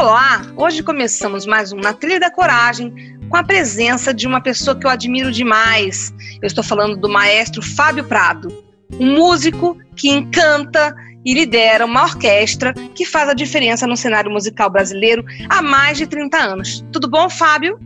[0.00, 0.40] Olá!
[0.56, 4.86] Hoje começamos mais um Na Trilha da Coragem com a presença de uma pessoa que
[4.86, 6.10] eu admiro demais.
[6.40, 8.64] Eu estou falando do maestro Fábio Prado,
[8.98, 14.70] um músico que encanta e lidera uma orquestra que faz a diferença no cenário musical
[14.70, 16.82] brasileiro há mais de 30 anos.
[16.90, 17.78] Tudo bom, Fábio?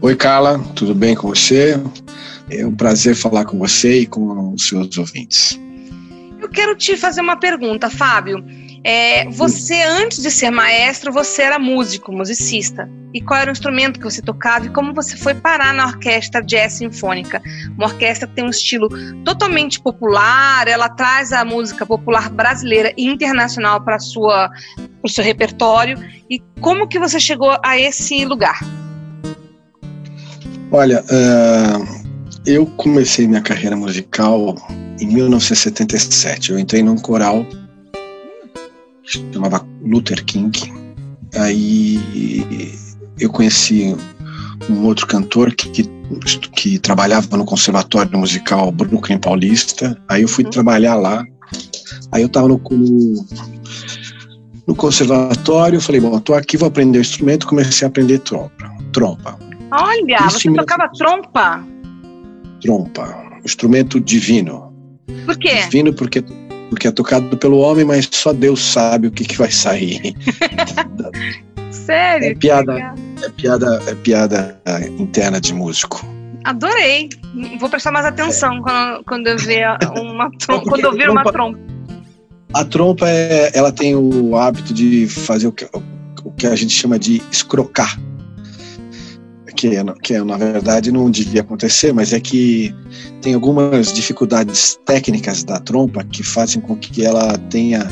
[0.00, 1.78] Oi, Carla, tudo bem com você?
[2.48, 5.60] É um prazer falar com você e com os seus ouvintes.
[6.40, 8.42] Eu quero te fazer uma pergunta, Fábio.
[8.82, 12.88] É, você, antes de ser maestro, você era músico, musicista.
[13.12, 16.40] E qual era o instrumento que você tocava e como você foi parar na orquestra
[16.40, 17.42] jazz sinfônica?
[17.76, 18.88] Uma orquestra que tem um estilo
[19.24, 25.98] totalmente popular, ela traz a música popular brasileira e internacional para o seu repertório.
[26.30, 28.60] E como que você chegou a esse lugar?
[30.72, 32.00] Olha, uh,
[32.46, 34.54] eu comecei minha carreira musical
[35.00, 36.52] em 1977.
[36.52, 37.44] Eu entrei num coral
[39.10, 40.72] chamava Luther King.
[41.36, 42.72] Aí
[43.18, 43.94] eu conheci
[44.68, 45.88] um outro cantor que, que,
[46.54, 50.00] que, trabalhava no Conservatório Musical Brooklyn Paulista.
[50.08, 50.50] Aí eu fui uhum.
[50.50, 51.24] trabalhar lá.
[52.12, 53.26] Aí eu estava no, no,
[54.66, 58.70] no, conservatório, falei, bom, tô aqui, vou aprender o instrumento, comecei a aprender trompa.
[58.92, 59.38] trompa.
[59.72, 61.64] Olha, Isso você tocava trompa?
[62.60, 64.72] Trompa, instrumento divino.
[65.24, 65.62] Por quê?
[65.64, 66.22] Divino porque
[66.70, 70.14] porque é tocado pelo homem, mas só Deus sabe o que, que vai sair.
[71.70, 72.28] Sério?
[72.28, 74.62] É piada, é piada, é piada
[74.98, 76.06] interna de músico.
[76.44, 77.10] Adorei.
[77.58, 78.60] Vou prestar mais atenção é.
[78.62, 81.58] quando, quando eu ver uma trompa, quando eu ver uma trompa.
[82.54, 85.68] A trompa é, ela tem o hábito de fazer o que,
[86.24, 87.98] o que a gente chama de escrocar
[89.60, 89.68] que,
[90.02, 92.74] que na verdade não devia acontecer, mas é que
[93.20, 97.86] tem algumas dificuldades técnicas da trompa que fazem com que ela tenha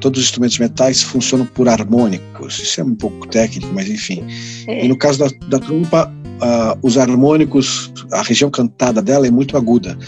[0.00, 2.58] todos os instrumentos metais funcionam por harmônicos.
[2.58, 4.24] Isso é um pouco técnico, mas enfim.
[4.66, 4.84] É.
[4.84, 9.58] E no caso da, da trompa, uh, os harmônicos, a região cantada dela é muito
[9.58, 9.98] aguda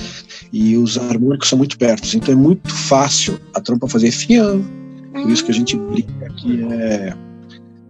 [0.51, 4.65] e os harmônicos são muito perto, então é muito fácil a trompa fazer fiam.
[5.13, 7.15] Por isso que a gente brinca que é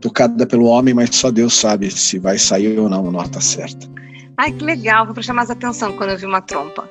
[0.07, 3.89] tocada pelo homem, mas só Deus sabe se vai sair ou não a nota certa.
[4.37, 6.89] Ai, que legal, vou prestar mais atenção quando eu vi uma trompa.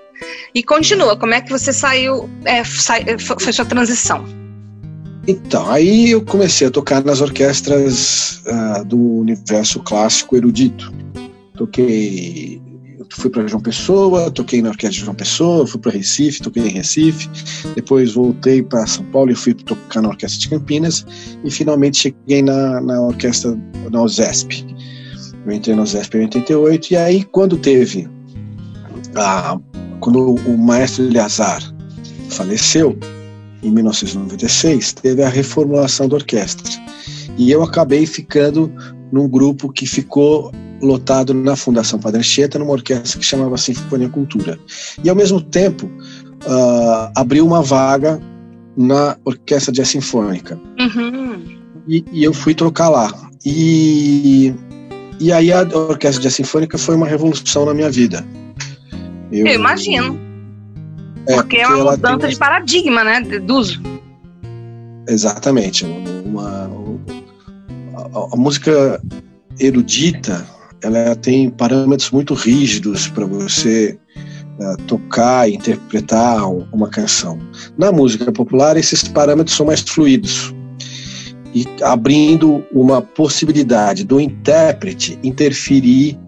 [0.54, 4.26] E continua, como é que você saiu, é, sai, foi sua transição?
[5.28, 10.94] Então, aí eu comecei a tocar nas orquestras uh, do universo clássico erudito.
[11.56, 12.62] Toquei
[13.12, 16.72] fui para João Pessoa, toquei na orquestra de João Pessoa, fui para Recife, toquei em
[16.72, 17.30] Recife,
[17.76, 21.06] depois voltei para São Paulo e fui tocar na orquestra de Campinas
[21.44, 23.58] e finalmente cheguei na, na orquestra
[23.92, 24.66] na OSESP.
[25.46, 28.08] Eu entrei na OSESP em 88 e aí quando teve
[29.16, 29.60] a,
[30.00, 31.62] quando o maestro Eleazar
[32.30, 32.98] faleceu
[33.64, 36.72] em 1996, teve a reformulação da orquestra.
[37.38, 38.72] E eu acabei ficando
[39.12, 40.52] num grupo que ficou
[40.82, 44.60] lotado na Fundação Padre Anchieta, numa orquestra que chamava Sinfonia Cultura.
[45.04, 48.20] E, ao mesmo tempo, uh, abriu uma vaga
[48.76, 50.60] na Orquestra de Sinfônica.
[50.80, 51.58] Uhum.
[51.88, 53.12] E, e, eu fui trocar lá.
[53.46, 54.54] E,
[55.20, 58.26] e aí a Orquestra de Sinfônica foi uma revolução na minha vida.
[59.32, 60.20] Eu, eu imagino.
[61.28, 62.30] É, porque é uma mudança tem...
[62.30, 63.22] de paradigma, né?
[63.50, 63.82] Uso.
[65.08, 65.86] Exatamente.
[65.86, 66.68] Uma
[68.14, 69.02] a, música
[69.60, 70.46] erudita
[70.82, 73.98] ela tem parâmetros muito rígidos para você
[74.60, 77.40] uh, tocar e interpretar uma canção.
[77.78, 80.54] Na música popular, esses parâmetros são mais fluidos
[81.54, 86.20] e abrindo uma possibilidade do intérprete interferir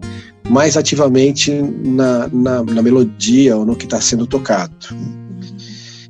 [0.48, 4.72] mais ativamente na, na, na melodia ou no que está sendo tocado.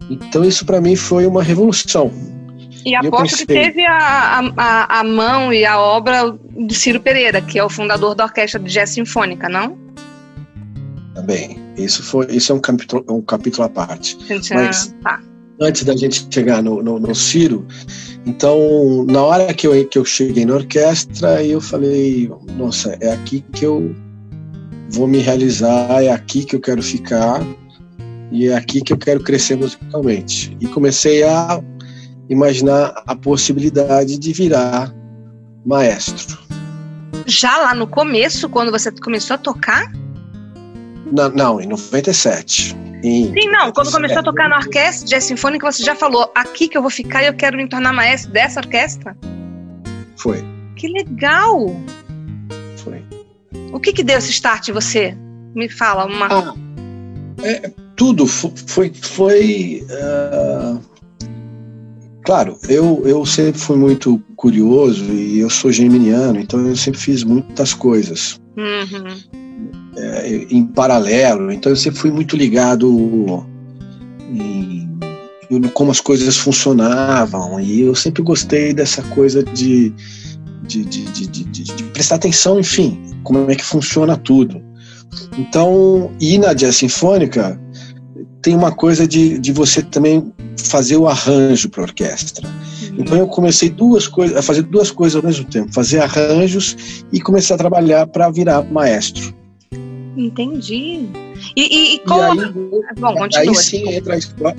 [0.08, 2.10] Então, isso para mim foi uma revolução
[2.84, 7.58] e aposto que teve a, a, a mão e a obra de Ciro Pereira, que
[7.58, 9.76] é o fundador da Orquestra de Jazz Sinfônica, não?
[11.14, 11.58] Também.
[11.76, 14.16] Isso, foi, isso é um capítulo, um capítulo à parte.
[14.26, 15.20] Gente, Mas, tá.
[15.60, 17.66] antes da gente chegar no, no, no, Ciro,
[18.26, 23.44] então, na hora que eu, que eu cheguei na orquestra, eu falei, nossa, é aqui
[23.52, 23.94] que eu
[24.90, 27.40] vou me realizar, é aqui que eu quero ficar
[28.30, 30.56] e é aqui que eu quero crescer musicalmente.
[30.60, 31.62] E comecei a
[32.28, 34.92] imaginar a possibilidade de virar
[35.64, 36.38] maestro.
[37.26, 39.92] Já lá no começo, quando você começou a tocar?
[41.10, 42.76] Não, não em 97.
[43.02, 43.72] Em Sim, não.
[43.72, 46.90] Quando começou a tocar na orquestra jazz sinfônica, você já falou: aqui que eu vou
[46.90, 49.16] ficar e eu quero me tornar maestro dessa orquestra?
[50.16, 50.44] Foi.
[50.76, 51.76] Que legal!
[52.76, 53.04] Foi.
[53.72, 55.16] O que que deu esse start em você?
[55.54, 56.26] Me fala uma.
[56.26, 56.54] Ah,
[57.42, 58.92] é, tudo foi.
[58.94, 60.80] foi uh,
[62.28, 67.24] claro, eu, eu sempre fui muito curioso e eu sou geminiano, então eu sempre fiz
[67.24, 68.38] muitas coisas.
[68.56, 69.48] Uhum
[69.98, 71.50] é, em paralelo.
[71.50, 73.44] Então eu sempre fui muito ligado
[74.30, 74.88] em,
[75.50, 79.92] em, como as coisas funcionavam e eu sempre gostei dessa coisa de,
[80.62, 84.62] de, de, de, prestar atenção, enfim, como é que funciona tudo.
[85.38, 87.58] Então, e na jazz sinfônica
[88.42, 92.48] tem uma coisa de, de você também fazer o arranjo para a orquestra.
[92.48, 92.96] Uhum.
[92.98, 97.20] Então eu comecei duas coisas, a fazer duas coisas ao mesmo tempo, fazer arranjos e
[97.20, 99.34] começar a trabalhar para virar maestro.
[100.16, 101.08] Entendi.
[101.56, 102.40] E, e, e como.
[102.40, 102.52] E aí,
[102.98, 103.50] Bom, continua.
[103.50, 104.56] Aí sim entra a história.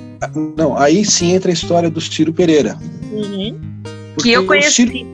[0.56, 2.78] Não, aí sim entra a história do Ciro Pereira.
[3.12, 3.58] Uhum.
[4.22, 5.06] Que eu conheci.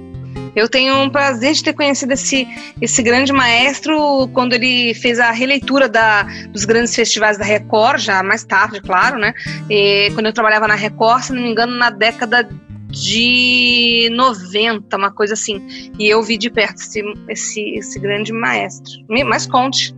[0.56, 2.49] Eu tenho um prazer de ter conhecido esse,
[2.81, 8.23] esse grande maestro quando ele fez a releitura da, dos grandes festivais da Record, já
[8.23, 9.35] mais tarde, claro, né?
[9.69, 12.49] E quando eu trabalhava na Record, se não me engano, na década
[12.88, 15.91] de 90, uma coisa assim.
[15.99, 18.93] E eu vi de perto esse, esse, esse grande maestro.
[19.26, 19.94] Mas conte.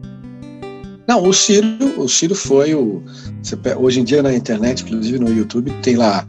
[1.09, 1.67] Não, o Ciro,
[1.97, 3.03] o Ciro foi o.
[3.79, 6.27] hoje em dia na internet, inclusive no YouTube, tem lá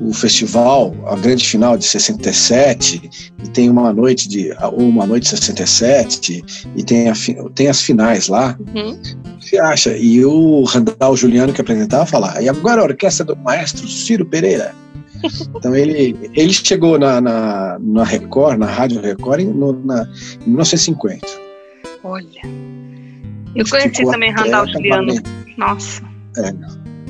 [0.00, 3.10] o festival, a grande final de 67,
[3.44, 4.50] e tem uma noite de.
[4.72, 6.42] uma noite de 67,
[6.74, 7.12] e tem, a,
[7.54, 8.58] tem as finais lá.
[8.74, 8.98] Uhum.
[9.38, 9.94] Você acha?
[9.98, 14.74] E o Randall Juliano que apresentava falar, e agora a orquestra do maestro Ciro Pereira.
[15.54, 20.02] Então ele, ele chegou na, na, na Record, na Rádio Record, em, no, na,
[20.44, 21.24] em 1950.
[22.02, 22.71] Olha.
[23.54, 25.14] Eu conheci também Randall Juliano.
[25.56, 26.02] Nossa.
[26.36, 26.52] É,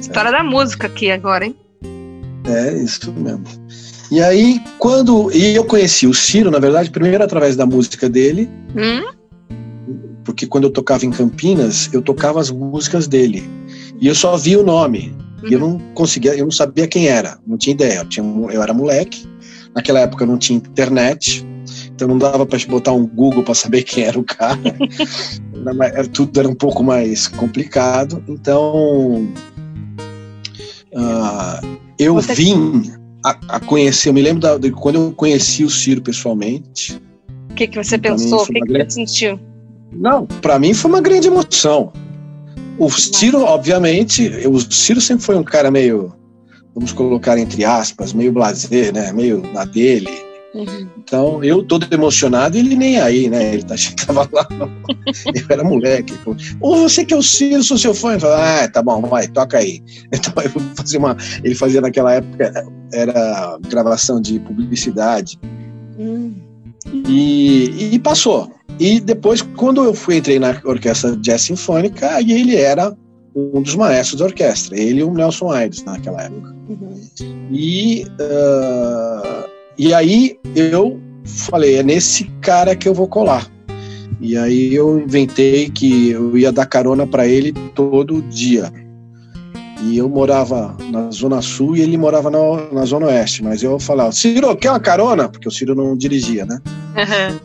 [0.00, 0.32] História é.
[0.32, 1.56] da música aqui agora, hein?
[2.44, 3.44] É, isso mesmo.
[4.10, 5.30] E aí, quando.
[5.32, 8.50] E eu conheci o Ciro, na verdade, primeiro através da música dele.
[8.76, 9.12] Hum?
[10.24, 13.48] Porque quando eu tocava em Campinas, eu tocava as músicas dele.
[14.00, 15.14] E eu só via o nome.
[15.42, 15.48] Uhum.
[15.48, 17.98] E eu não conseguia, eu não sabia quem era, não tinha ideia.
[17.98, 19.26] Eu, tinha, eu era moleque.
[19.74, 21.46] Naquela época não tinha internet.
[21.94, 24.58] Então não dava para botar um Google para saber quem era o cara.
[25.82, 28.23] era, tudo era um pouco mais complicado.
[28.29, 29.29] Então
[30.93, 32.35] uh, eu Você...
[32.35, 32.93] vim
[33.25, 37.00] a, a, conhecer, eu me lembro da, de quando eu conheci o Ciro pessoalmente.
[37.50, 38.43] O que, que você pensou?
[38.43, 38.93] O que, que grande...
[38.93, 39.38] você sentiu?
[39.93, 41.93] Não, para mim foi uma grande emoção.
[42.79, 46.12] O Ciro, obviamente, o Ciro sempre foi um cara meio,
[46.75, 49.12] vamos colocar entre aspas, meio blazer, né?
[49.12, 50.88] Meio na dele Uhum.
[50.99, 53.54] Então, eu todo emocionado ele nem aí, né?
[53.54, 53.75] Ele tá,
[54.06, 54.46] tava lá,
[55.34, 56.14] eu era moleque.
[56.60, 58.12] Ou você que é o Ciro, sou seu fã.
[58.12, 59.82] Ele falou, ah, tá bom, vai, toca aí.
[60.12, 61.16] Então, eu fazia uma.
[61.43, 62.52] Ele fazia naquela época,
[62.93, 65.38] era gravação de publicidade.
[65.99, 66.34] Uhum.
[67.06, 68.52] E, e passou.
[68.78, 72.94] E depois, quando eu fui entrei na orquestra jazz sinfônica, aí ele era
[73.34, 76.54] um dos maestros da orquestra, ele e o Nelson Aires naquela época.
[76.69, 77.00] Uhum.
[77.50, 79.49] E uh,
[79.82, 83.50] e aí eu falei, é nesse cara que eu vou colar.
[84.20, 88.72] E aí eu inventei que eu ia dar carona para ele todo dia.
[89.82, 92.38] E eu morava na Zona Sul e ele morava na,
[92.72, 93.42] na Zona Oeste.
[93.42, 95.28] Mas eu falava, Ciro, quer uma carona?
[95.28, 96.60] Porque o Ciro não dirigia, né?
[96.96, 97.40] Uhum.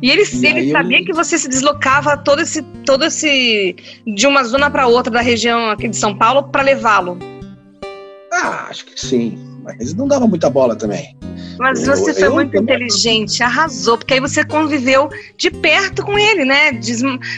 [0.00, 1.04] E ele, e ele sabia eu...
[1.04, 3.74] que você se deslocava todo esse, todo esse
[4.06, 7.18] de uma zona para outra da região aqui de São Paulo para levá-lo?
[8.32, 9.45] Ah, acho que sim.
[9.66, 11.16] Mas não dava muita bola também.
[11.58, 16.16] Mas você foi eu, muito eu, inteligente, arrasou, porque aí você conviveu de perto com
[16.16, 16.70] ele, né?
[16.70, 16.94] De,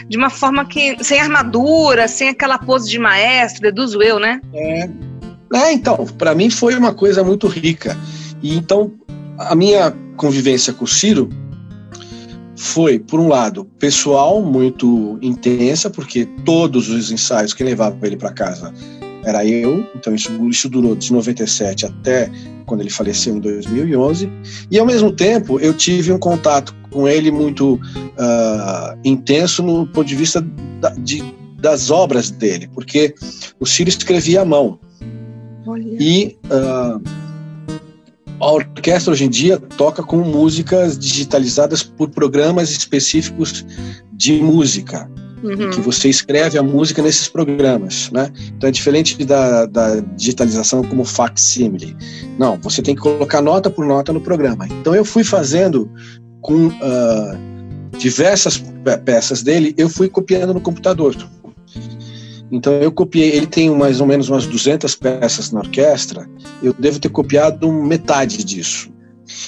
[0.07, 1.03] de uma forma que.
[1.03, 4.39] sem armadura, sem aquela pose de maestro, deduzo eu, né?
[4.53, 4.89] É.
[5.51, 7.97] É, então, para mim foi uma coisa muito rica.
[8.41, 8.91] E então,
[9.37, 11.27] a minha convivência com o Ciro
[12.55, 18.31] foi, por um lado, pessoal, muito intensa, porque todos os ensaios que levava ele para
[18.31, 18.71] casa
[19.23, 22.31] era eu, então isso, isso durou de 97 até
[22.65, 24.29] quando ele faleceu em 2011,
[24.69, 30.07] e ao mesmo tempo eu tive um contato com ele muito uh, intenso no ponto
[30.07, 30.41] de vista
[30.79, 31.23] da, de,
[31.59, 33.15] das obras dele, porque
[33.59, 34.79] o Ciro escrevia à mão.
[35.65, 35.97] Olha.
[35.99, 37.01] E uh,
[38.39, 43.65] a orquestra hoje em dia toca com músicas digitalizadas por programas específicos
[44.13, 45.09] de música.
[45.43, 45.69] Uhum.
[45.69, 48.31] que você escreve a música nesses programas, né?
[48.55, 51.95] Então é diferente da, da digitalização como facsimile.
[52.37, 54.67] Não, você tem que colocar nota por nota no programa.
[54.67, 55.89] Então eu fui fazendo
[56.41, 58.63] com uh, diversas
[59.05, 61.15] peças dele, eu fui copiando no computador.
[62.51, 66.27] Então eu copiei, ele tem mais ou menos umas 200 peças na orquestra,
[66.63, 68.89] eu devo ter copiado metade disso.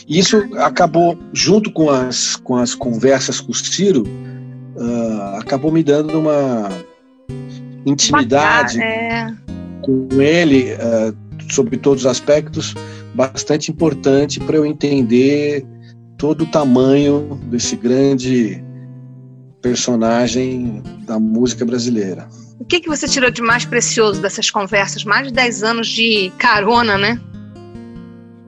[0.07, 5.10] E isso acabou, junto com as, com as conversas com o Ciro, uh,
[5.41, 6.69] acabou me dando uma
[7.85, 9.33] intimidade é.
[9.81, 11.15] com ele uh,
[11.51, 12.73] sobre todos os aspectos
[13.13, 15.65] bastante importante para eu entender
[16.17, 18.63] todo o tamanho desse grande
[19.61, 22.27] personagem da música brasileira.
[22.59, 25.03] O que, que você tirou de mais precioso dessas conversas?
[25.03, 27.19] Mais de 10 anos de carona, né?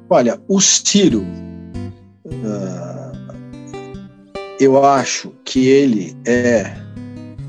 [0.09, 1.25] Olha, o Ciro,
[2.25, 3.11] uh,
[4.59, 6.82] eu acho que ele é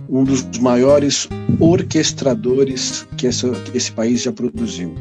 [0.09, 4.95] um dos maiores orquestradores que, essa, que esse país já produziu.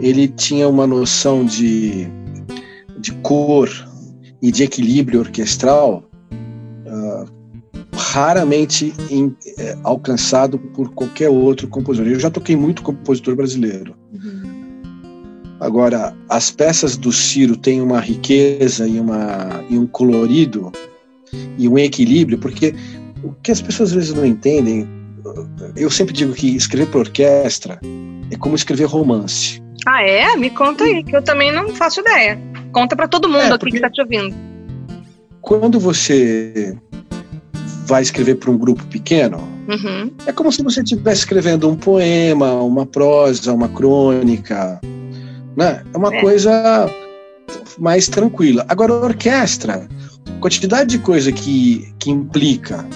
[0.00, 2.06] Ele tinha uma noção de,
[2.98, 3.68] de cor
[4.40, 6.04] e de equilíbrio orquestral
[6.86, 7.42] uh,
[7.94, 12.10] raramente em, é, alcançado por qualquer outro compositor.
[12.10, 13.94] Eu já toquei muito compositor brasileiro.
[14.12, 14.42] Uhum.
[15.60, 20.72] Agora, as peças do Ciro têm uma riqueza e, uma, e um colorido
[21.56, 22.74] e um equilíbrio, porque
[23.22, 24.88] o que as pessoas às vezes não entendem,
[25.76, 27.80] eu sempre digo que escrever para orquestra
[28.30, 29.62] é como escrever romance.
[29.86, 30.36] Ah, é?
[30.36, 32.40] Me conta aí, que eu também não faço ideia.
[32.72, 34.34] Conta para todo mundo é, aqui que está te ouvindo.
[35.40, 36.76] Quando você
[37.86, 39.38] vai escrever para um grupo pequeno,
[39.68, 40.10] uhum.
[40.26, 44.80] é como se você estivesse escrevendo um poema, uma prosa, uma crônica.
[45.56, 45.82] Né?
[45.92, 46.20] É uma é.
[46.20, 46.86] coisa
[47.78, 48.64] mais tranquila.
[48.68, 49.88] Agora, a orquestra,
[50.40, 52.86] quantidade de coisa que, que implica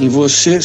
[0.00, 0.58] em você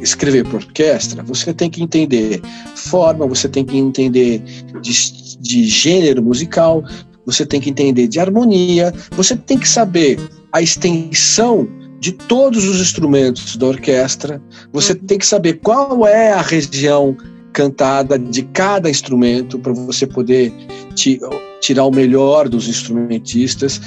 [0.00, 2.40] escrever para orquestra, você tem que entender
[2.74, 4.42] forma, você tem que entender
[4.80, 6.84] de, de gênero musical,
[7.26, 10.18] você tem que entender de harmonia, você tem que saber
[10.52, 11.68] a extensão
[12.00, 14.40] de todos os instrumentos da orquestra,
[14.72, 14.98] você uhum.
[15.00, 17.16] tem que saber qual é a região
[17.52, 20.52] cantada de cada instrumento para você poder
[21.60, 23.80] tirar o melhor dos instrumentistas.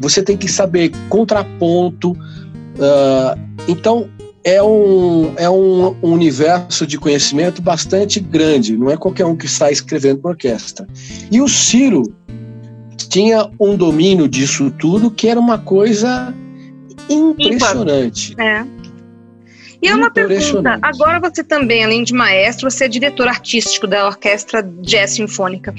[0.00, 2.12] Você tem que saber contraponto.
[2.12, 4.08] Uh, então,
[4.44, 9.72] é um, é um universo de conhecimento bastante grande, não é qualquer um que sai
[9.72, 10.86] escrevendo para orquestra.
[11.30, 12.02] E o Ciro
[13.08, 16.34] tinha um domínio disso tudo que era uma coisa
[17.08, 18.34] impressionante.
[18.38, 18.64] É.
[19.80, 24.06] E é uma pergunta, agora você também, além de maestro, você é diretor artístico da
[24.08, 25.72] Orquestra Jazz Sinfônica.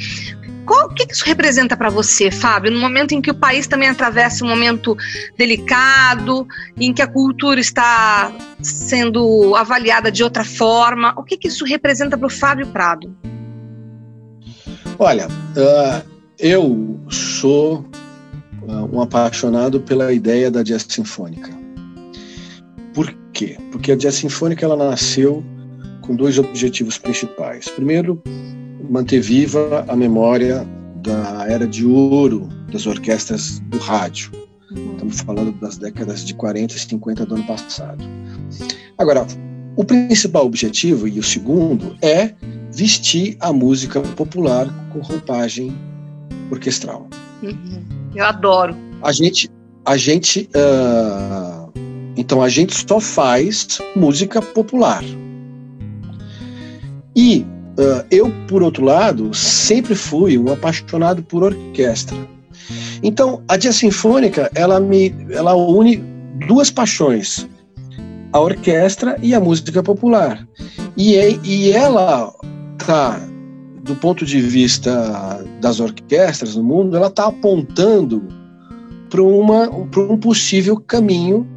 [0.70, 3.90] Qual, o que isso representa para você, Fábio, no momento em que o país também
[3.90, 4.96] atravessa um momento
[5.36, 6.48] delicado,
[6.78, 11.12] em que a cultura está sendo avaliada de outra forma?
[11.18, 13.12] O que, que isso representa para o Fábio Prado?
[15.00, 16.08] Olha, uh,
[16.38, 17.84] eu sou
[18.62, 21.50] uh, um apaixonado pela ideia da jazz sinfônica.
[22.94, 23.58] Por quê?
[23.72, 25.44] Porque a jazz sinfônica ela nasceu
[26.02, 27.68] com dois objetivos principais.
[27.70, 28.22] Primeiro,
[28.90, 34.32] manter viva a memória da era de ouro das orquestras do rádio.
[34.94, 38.04] Estamos falando das décadas de 40 e 50 do ano passado.
[38.98, 39.26] Agora,
[39.76, 42.34] o principal objetivo e o segundo é
[42.72, 45.76] vestir a música popular com roupagem
[46.52, 47.08] orquestral.
[47.42, 47.84] Uhum.
[48.14, 48.76] Eu adoro.
[49.02, 49.50] A gente,
[49.86, 51.72] a gente, uh,
[52.18, 55.04] então a gente só faz música popular.
[57.16, 57.46] E
[57.80, 62.18] Uh, eu, por outro lado, sempre fui um apaixonado por orquestra.
[63.02, 65.96] Então, a jazz sinfônica, ela me, ela une
[66.46, 67.48] duas paixões:
[68.34, 70.46] a orquestra e a música popular.
[70.98, 72.34] E, e ela
[72.86, 73.18] tá,
[73.84, 78.28] do ponto de vista das orquestras no mundo, ela está apontando
[79.10, 81.48] para um possível caminho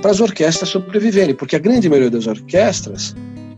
[0.00, 3.14] para as orquestras sobreviverem, porque a grande maioria das orquestras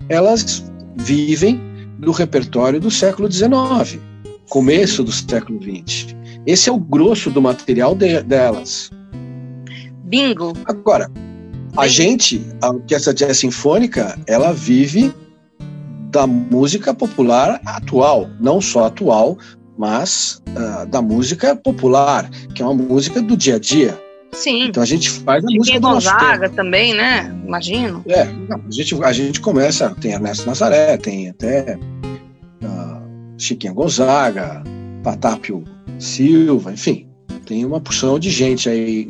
[0.09, 0.65] elas
[0.97, 1.68] vivem
[1.99, 4.01] do repertório do século XIX,
[4.49, 6.15] começo do século XX.
[6.47, 8.91] Esse é o grosso do material de, delas.
[10.05, 10.53] Bingo.
[10.65, 11.11] Agora,
[11.77, 11.89] a Bingo.
[11.89, 15.13] gente, a orquestra jazz sinfônica, ela vive
[16.11, 19.37] da música popular atual, não só atual,
[19.77, 24.08] mas uh, da música popular, que é uma música do dia a dia.
[24.39, 24.67] Sim.
[24.69, 27.35] Então a gente faz a música do Gonzaga também, né?
[27.45, 28.05] Imagino.
[28.07, 31.77] É, a gente, a gente começa, tem Ernesto Nazaré, tem até
[32.63, 33.03] uh,
[33.37, 34.63] Chiquinha Gonzaga,
[35.03, 35.65] Patápio
[35.99, 37.09] Silva, enfim,
[37.45, 39.09] tem uma porção de gente aí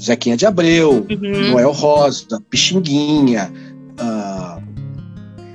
[0.00, 1.50] Zequinha de Abreu, uhum.
[1.52, 3.52] Noel Rosa, Pixinguinha.
[4.00, 4.62] Uh,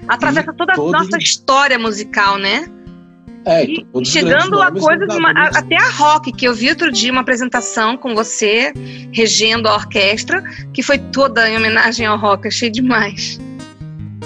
[0.08, 2.70] Atravessa toda a nossa história musical, né?
[3.46, 7.12] É, e, chegando a coisa uma, a, até a rock, que eu vi outro dia
[7.12, 8.72] uma apresentação com você,
[9.12, 10.42] regendo a orquestra,
[10.74, 13.40] que foi toda em homenagem ao rock, achei demais.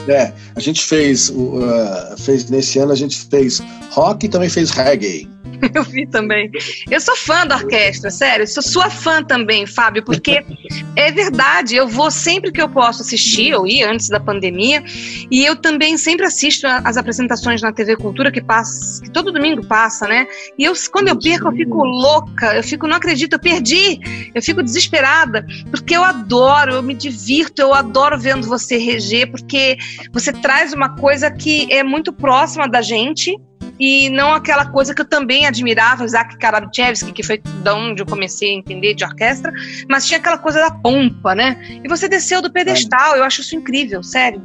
[0.08, 3.62] É, a gente fez, uh, fez nesse ano a gente fez
[3.92, 5.28] rock e também fez reggae.
[5.74, 6.52] Eu vi também.
[6.90, 8.48] Eu sou fã da orquestra, sério.
[8.48, 10.44] Sou sua fã também, Fábio, porque
[10.96, 11.76] é verdade.
[11.76, 14.84] Eu vou sempre que eu posso assistir, eu ia antes da pandemia,
[15.32, 19.66] e eu também sempre assisto as apresentações na TV Cultura que passa, que todo domingo
[19.66, 20.28] passa, né?
[20.58, 22.56] E eu, quando eu perco, eu fico louca.
[22.56, 24.00] Eu fico, não acredito, eu perdi.
[24.34, 29.78] Eu fico desesperada, porque eu adoro, eu me divirto, eu adoro vendo você reger, porque
[30.12, 33.38] você traz uma coisa que é muito próxima da gente
[33.80, 38.06] e não aquela coisa que eu também admirava, Isaac Karabchevsky, que foi da onde eu
[38.06, 39.52] comecei a entender de orquestra,
[39.88, 41.82] mas tinha aquela coisa da pompa, né?
[41.84, 44.42] E você desceu do pedestal, eu acho isso incrível, sério.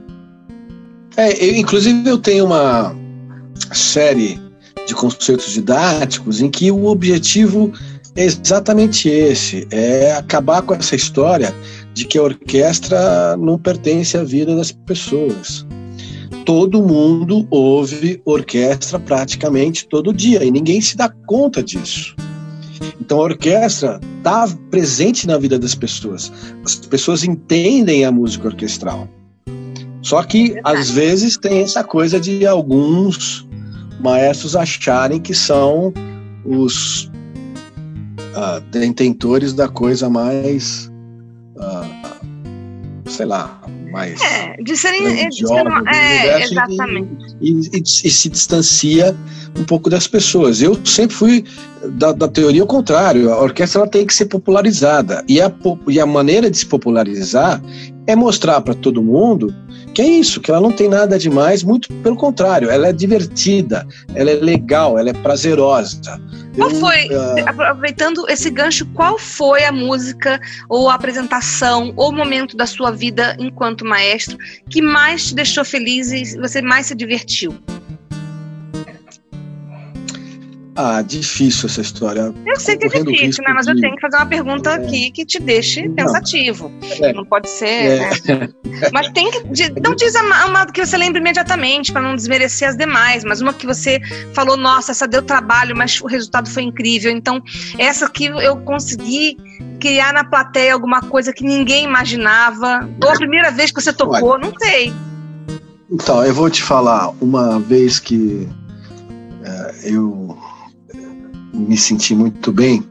[1.16, 2.94] É, eu, inclusive eu tenho uma
[3.72, 4.40] série
[4.86, 7.72] de conceitos didáticos em que o objetivo
[8.14, 11.54] é exatamente esse, é acabar com essa história
[11.92, 15.66] de que a orquestra não pertence à vida das pessoas
[16.44, 22.14] todo mundo ouve orquestra praticamente todo dia e ninguém se dá conta disso.
[23.00, 26.32] Então a orquestra está presente na vida das pessoas.
[26.64, 29.08] As pessoas entendem a música orquestral.
[30.02, 33.46] Só que às vezes tem essa coisa de alguns
[34.00, 35.92] maestros acharem que são
[36.44, 37.04] os
[38.34, 40.90] uh, detentores da coisa mais,
[43.12, 44.20] sei lá, mais.
[44.20, 45.06] É, de serem.
[45.86, 47.36] É, exatamente.
[47.40, 49.14] E, e, e, se distancia
[49.56, 50.62] um pouco das pessoas.
[50.62, 51.44] Eu sempre fui
[51.90, 53.30] da, da teoria ao contrário.
[53.32, 55.24] A orquestra ela tem que ser popularizada.
[55.28, 55.52] E a,
[55.88, 57.62] e a maneira de se popularizar
[58.06, 59.54] é mostrar para todo mundo
[59.94, 63.86] que é isso, que ela não tem nada demais, muito pelo contrário, ela é divertida,
[64.14, 66.20] ela é legal, ela é prazerosa.
[66.56, 67.46] Qual foi, uh...
[67.48, 73.36] aproveitando esse gancho, qual foi a música ou a apresentação ou momento da sua vida
[73.38, 77.54] enquanto maestro que mais te deixou feliz e você mais se divertiu?
[80.74, 82.32] Ah, difícil essa história.
[82.46, 83.52] Eu sei que é difícil, né?
[83.52, 84.74] Mas eu tenho que fazer uma pergunta é...
[84.74, 85.94] aqui que te deixe não.
[85.94, 86.72] pensativo.
[87.00, 87.12] É.
[87.12, 87.66] Não pode ser.
[87.66, 88.34] É.
[88.34, 88.48] Né?
[88.90, 89.42] mas tem que.
[89.82, 93.52] Não diz uma, uma que você lembra imediatamente, para não desmerecer as demais, mas uma
[93.52, 94.00] que você
[94.34, 97.12] falou, nossa, essa deu trabalho, mas o resultado foi incrível.
[97.12, 97.42] Então,
[97.78, 99.36] essa aqui eu consegui
[99.78, 102.88] criar na plateia alguma coisa que ninguém imaginava.
[103.02, 104.92] Ou a primeira vez que você tocou, Olha, não sei.
[105.90, 108.48] Então, eu vou te falar, uma vez que
[109.44, 110.38] é, eu
[111.52, 112.82] me senti muito bem.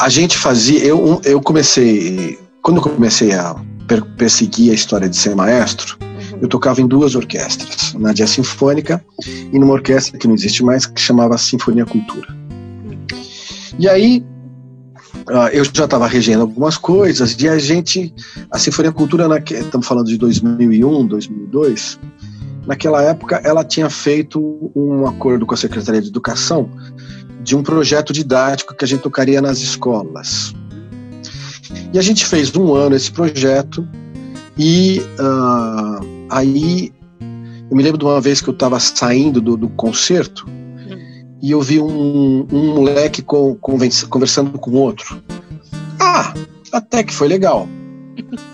[0.00, 3.56] A gente fazia, eu, eu comecei, quando eu comecei a
[4.16, 6.38] perseguir a história de ser maestro, uhum.
[6.42, 9.04] eu tocava em duas orquestras, na Jazz Sinfônica
[9.52, 12.28] e numa orquestra que não existe mais, que chamava Sinfonia Cultura.
[13.78, 14.24] E aí,
[15.28, 18.12] uh, eu já estava regendo algumas coisas, e a gente,
[18.50, 21.98] a Sinfonia Cultura, na, estamos falando de 2001, 2002,
[22.66, 26.68] naquela época ela tinha feito um acordo com a Secretaria de Educação
[27.42, 30.52] de um projeto didático que a gente tocaria nas escolas.
[31.92, 33.86] E a gente fez um ano esse projeto
[34.58, 36.92] e uh, aí
[37.70, 40.46] eu me lembro de uma vez que eu estava saindo do, do, concerto
[41.40, 45.22] e eu vi um, um moleque com, conversando com outro.
[46.00, 46.34] Ah,
[46.72, 47.68] até que foi legal,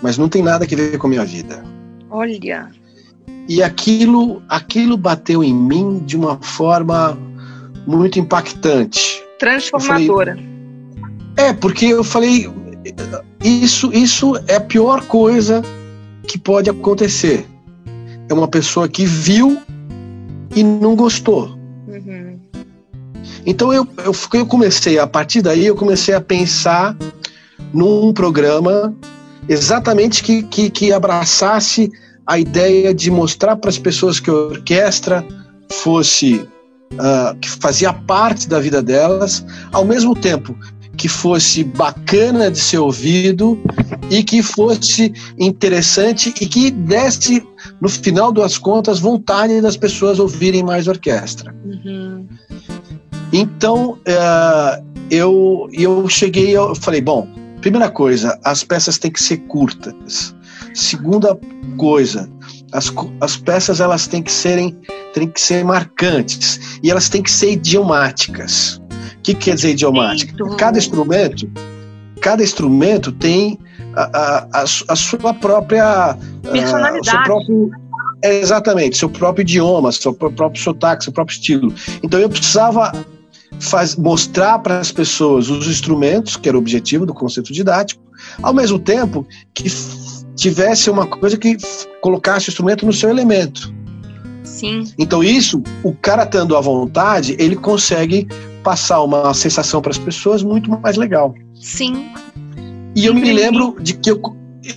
[0.01, 1.63] mas não tem nada a ver com a minha vida.
[2.09, 2.82] Olha.
[3.47, 7.17] E aquilo, aquilo bateu em mim de uma forma
[7.85, 9.21] muito impactante.
[9.39, 10.35] Transformadora.
[10.35, 10.53] Falei,
[11.35, 12.49] é, porque eu falei,
[13.43, 15.61] isso, isso é a pior coisa
[16.27, 17.45] que pode acontecer.
[18.29, 19.59] É uma pessoa que viu
[20.55, 21.57] e não gostou.
[21.87, 22.39] Uhum.
[23.45, 26.95] Então eu, eu, eu comecei, a partir daí, eu comecei a pensar
[27.73, 28.95] num programa
[29.49, 31.91] exatamente que, que, que abraçasse
[32.25, 35.25] a ideia de mostrar para as pessoas que a orquestra
[35.71, 36.47] fosse
[36.93, 40.55] uh, que fazia parte da vida delas, ao mesmo tempo
[40.95, 43.59] que fosse bacana de ser ouvido
[44.09, 47.43] e que fosse interessante e que desse,
[47.81, 51.53] no final das contas, vontade das pessoas ouvirem mais orquestra.
[51.65, 52.27] Uhum.
[53.31, 57.27] Então, uh, eu, eu cheguei, eu falei, bom,
[57.59, 60.35] primeira coisa, as peças têm que ser curtas.
[60.73, 61.37] Segunda
[61.77, 62.29] coisa,
[62.71, 64.77] as, as peças elas têm que serem
[65.13, 68.81] têm que ser marcantes e elas têm que ser idiomáticas.
[69.17, 70.33] O que quer dizer idiomática?
[70.57, 71.47] Cada instrumento
[72.23, 73.59] cada instrumento tem
[73.95, 77.09] a, a, a sua própria personalidade.
[77.09, 77.71] seu próprio,
[78.23, 81.73] exatamente, seu próprio idioma, seu próprio sotaque, seu próprio estilo.
[82.01, 82.93] Então eu precisava
[83.59, 88.01] faz, mostrar para as pessoas os instrumentos, que era o objetivo do conceito didático,
[88.41, 89.67] ao mesmo tempo que
[90.43, 91.55] tivesse uma coisa que
[92.01, 93.73] colocasse o instrumento no seu elemento.
[94.43, 94.83] Sim.
[94.97, 98.27] Então isso, o cara estando à vontade, ele consegue
[98.61, 101.33] passar uma sensação para as pessoas muito mais legal.
[101.55, 102.11] Sim.
[102.93, 104.21] E eu me lembro de que eu,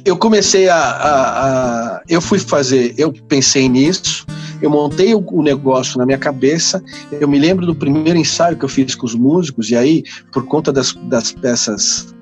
[0.04, 4.24] eu comecei a, a, a, Eu fui fazer, eu pensei nisso,
[4.62, 6.80] eu montei o, o, negócio na minha cabeça.
[7.10, 10.46] Eu me lembro do primeiro ensaio que eu fiz com os músicos, e aí, por
[10.46, 12.14] conta das, das peças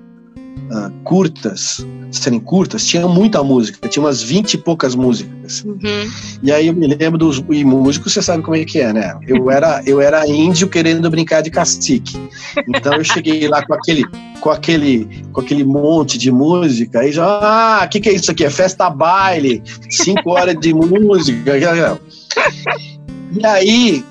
[0.71, 5.65] uh, curtas, serem curtas, tinha muita música, tinha umas 20 e poucas músicas.
[5.65, 6.11] Uhum.
[6.43, 9.17] E aí eu me lembro dos e músicos, você sabe como é que é, né?
[9.27, 12.17] Eu era, eu era índio querendo brincar de cacique.
[12.69, 14.05] Então eu cheguei lá com aquele
[14.41, 18.31] com aquele com aquele monte de música aí já, ah, o que que é isso
[18.31, 18.45] aqui?
[18.45, 21.53] É festa baile, cinco horas de música.
[23.37, 24.05] E aí,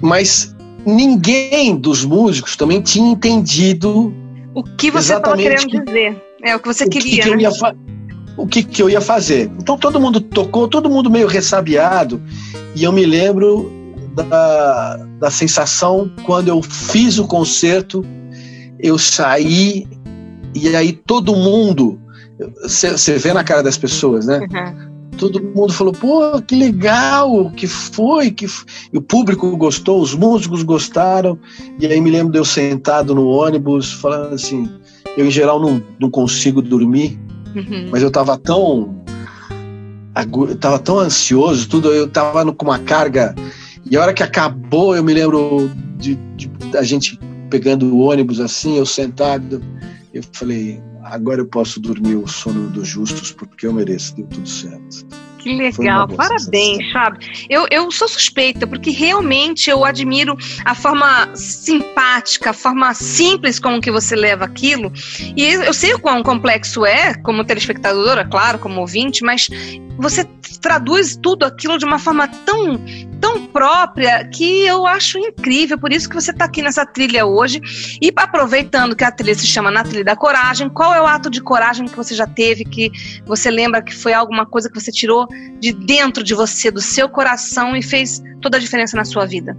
[0.00, 0.54] mas
[0.86, 4.14] ninguém dos músicos também tinha entendido
[4.54, 6.22] o que você estava querendo que, dizer.
[6.42, 7.22] É o que você o queria.
[7.22, 7.50] Que né?
[8.36, 9.50] o que, que eu ia fazer.
[9.58, 12.20] Então todo mundo tocou, todo mundo meio ressabiado.
[12.74, 13.70] E eu me lembro
[14.14, 18.04] da, da sensação quando eu fiz o concerto,
[18.78, 19.86] eu saí
[20.54, 22.00] e aí todo mundo,
[22.62, 24.38] você vê na cara das pessoas, né?
[24.38, 24.93] Uhum.
[25.18, 28.46] Todo mundo falou, pô, que legal, que foi, que
[28.92, 31.38] o público gostou, os músicos gostaram.
[31.78, 34.68] E aí me lembro de eu sentado no ônibus, falando assim,
[35.16, 37.18] eu, em geral, não, não consigo dormir,
[37.54, 37.88] uhum.
[37.90, 39.02] mas eu estava tão.
[40.48, 43.34] Eu tava tão ansioso, tudo, eu estava com uma carga.
[43.90, 47.18] E a hora que acabou, eu me lembro de, de a gente
[47.50, 49.62] pegando o ônibus assim, eu sentado,
[50.12, 54.48] eu falei, agora eu posso dormir o sono dos justos porque eu mereço, deu tudo
[54.48, 55.06] certo.
[55.44, 57.46] Que legal, parabéns, sabe?
[57.50, 63.78] Eu, eu sou suspeita, porque realmente eu admiro a forma simpática, a forma simples como
[63.78, 64.90] que você leva aquilo.
[65.36, 69.50] E eu sei o quão complexo é, como telespectadora, claro, como ouvinte, mas
[69.98, 70.24] você
[70.62, 72.80] traduz tudo aquilo de uma forma tão,
[73.24, 75.78] tão própria que eu acho incrível.
[75.78, 77.58] Por isso que você está aqui nessa trilha hoje.
[78.02, 81.30] E aproveitando que a trilha se chama Na Trilha da Coragem, qual é o ato
[81.30, 82.92] de coragem que você já teve, que
[83.24, 85.26] você lembra que foi alguma coisa que você tirou
[85.58, 89.56] de dentro de você, do seu coração e fez toda a diferença na sua vida?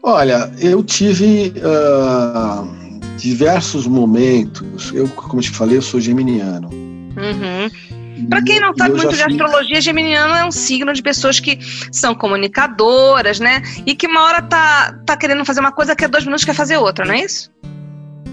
[0.00, 4.92] Olha, eu tive uh, diversos momentos.
[4.94, 6.68] Eu, como te falei, eu sou geminiano.
[6.68, 7.95] Uhum.
[8.28, 11.58] Para quem não sabe muito de astrologia, geminiano é um signo de pessoas que
[11.92, 13.62] são comunicadoras, né?
[13.84, 16.54] E que uma hora tá, tá querendo fazer uma coisa que a dois minutos quer
[16.54, 17.50] fazer outra, não é isso?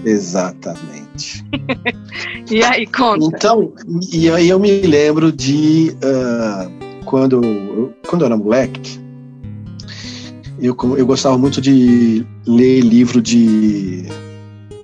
[0.04, 1.44] Exatamente.
[2.50, 3.24] e aí, conta.
[3.24, 3.72] Então,
[4.12, 9.00] e aí eu me lembro de uh, quando, eu, quando eu era moleque,
[10.60, 14.04] eu, eu gostava muito de ler livro de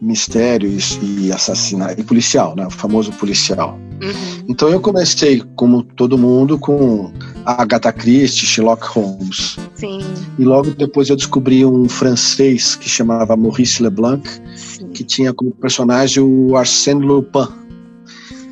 [0.01, 2.67] mistérios e assassinato, e policial, né?
[2.67, 3.79] O famoso policial.
[4.03, 4.45] Uhum.
[4.49, 7.13] Então eu comecei, como todo mundo, com
[7.45, 9.57] Agatha Christie, Sherlock Holmes.
[9.75, 10.01] Sim.
[10.39, 14.89] E logo depois eu descobri um francês que chamava Maurice Leblanc, Sim.
[14.89, 17.49] que tinha como personagem o Arsène Lupin,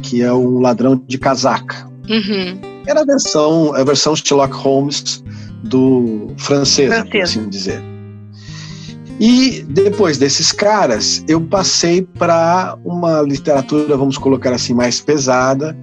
[0.03, 1.89] que é um ladrão de casaca.
[2.09, 2.61] Uhum.
[2.87, 5.23] Era a versão, a versão Sherlock Holmes
[5.65, 7.31] do francês, francês.
[7.31, 7.98] assim dizer.
[9.21, 15.77] E depois desses caras, eu passei para uma literatura, vamos colocar assim, mais pesada,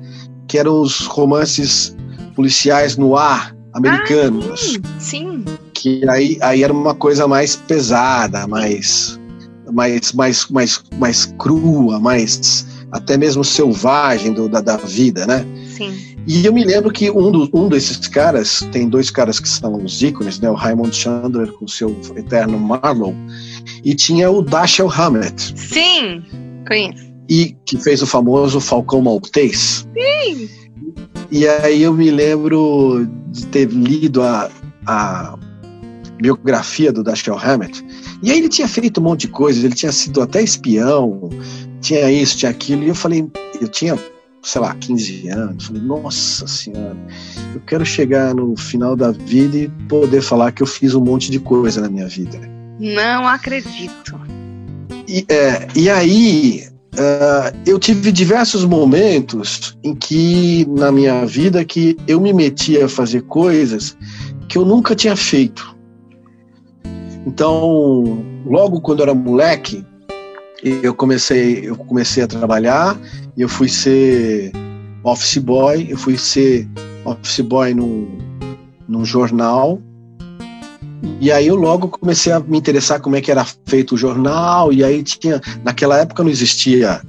[0.48, 1.95] que eram os romances
[2.36, 4.80] policiais no ar americanos.
[4.84, 5.43] Ah, sim.
[5.74, 9.19] Que aí, aí era uma coisa mais pesada, mais,
[9.71, 15.45] mais, mais, mais, mais crua, mais até mesmo selvagem do, da, da vida, né?
[15.69, 16.14] Sim.
[16.28, 19.84] E eu me lembro que um, do, um desses caras, tem dois caras que são
[19.84, 20.50] os ícones, né?
[20.50, 23.16] O Raymond Chandler com seu eterno Marlowe,
[23.84, 25.54] e tinha o Dashiell Hammett.
[25.56, 26.24] Sim,
[26.68, 27.06] conheço.
[27.30, 29.88] E que fez o famoso Falcão Maltês.
[29.94, 30.50] Sim.
[31.32, 34.50] E aí eu me lembro de ter lido a,
[34.86, 35.38] a
[36.20, 37.86] biografia do Dashiell Hammett.
[38.24, 41.30] E aí ele tinha feito um monte de coisas, ele tinha sido até espião,
[41.82, 42.84] tinha isso, tinha aquilo.
[42.84, 43.28] E eu falei,
[43.62, 43.98] eu tinha
[44.45, 45.65] sei lá, 15 anos.
[45.65, 46.95] Falei, nossa senhora,
[47.53, 51.31] eu quero chegar no final da vida e poder falar que eu fiz um monte
[51.31, 52.39] de coisa na minha vida.
[52.79, 54.19] Não acredito.
[55.08, 61.97] E, é, e aí, uh, eu tive diversos momentos em que, na minha vida, que
[62.08, 63.97] eu me metia a fazer coisas
[64.47, 65.75] que eu nunca tinha feito.
[67.25, 69.84] Então, logo quando eu era moleque,
[70.63, 72.97] eu comecei, eu comecei a trabalhar,
[73.38, 74.52] eu fui ser
[75.04, 76.67] office boy, eu fui ser
[77.04, 78.08] office boy num,
[78.88, 79.80] num jornal.
[81.19, 84.74] E aí eu logo comecei a me interessar como é que era feito o jornal,
[84.74, 87.02] e aí tinha, naquela época não existia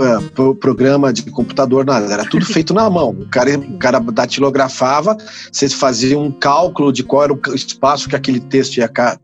[0.00, 3.10] uh, programa de computador, nada, era tudo feito na mão.
[3.10, 5.16] O cara, o cara datilografava,
[5.52, 8.88] você fazia um cálculo de qual era o espaço que aquele texto ia.
[8.88, 9.18] Pra,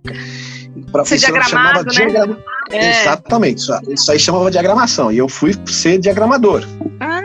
[1.05, 1.91] Você diagramado, né?
[1.91, 2.39] Diagrama...
[2.71, 3.03] É.
[3.03, 5.11] Exatamente, isso, isso aí chamava diagramação.
[5.11, 6.67] E eu fui ser diagramador.
[7.01, 7.23] Ah.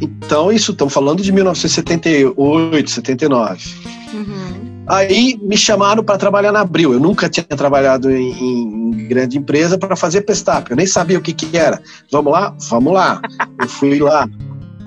[0.00, 3.70] Então, isso, estamos falando de 1978, 79.
[4.12, 4.41] Uhum.
[4.86, 6.92] Aí me chamaram para trabalhar na Abril.
[6.92, 10.70] Eu nunca tinha trabalhado em, em grande empresa para fazer pestap.
[10.70, 11.80] Eu nem sabia o que, que era.
[12.10, 12.54] Vamos lá?
[12.68, 13.20] Vamos lá.
[13.60, 14.28] Eu fui lá.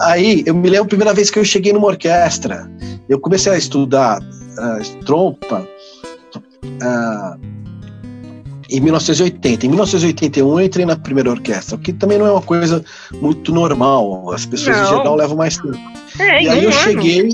[0.02, 2.70] Aí eu me lembro a primeira vez que eu cheguei numa orquestra.
[3.08, 5.68] Eu comecei a estudar uh, trompa.
[6.66, 7.56] Uh,
[8.70, 9.66] em 1980.
[9.66, 12.84] Em 1981 eu entrei na primeira orquestra, o que também não é uma coisa
[13.22, 14.32] muito normal.
[14.32, 14.84] As pessoas não.
[14.84, 15.78] em geral levam mais tempo.
[16.20, 16.80] É, e aí eu ano.
[16.80, 17.30] cheguei,